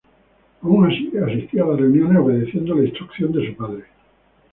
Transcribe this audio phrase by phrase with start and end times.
[0.63, 3.83] Aun así asistía a las reuniones, obedeciendo la instrucción de su padre.